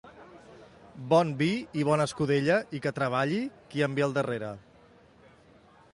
[1.11, 1.49] Bon vi
[1.81, 3.39] i bona escudella i que treballi
[3.75, 4.51] qui em ve al darrere.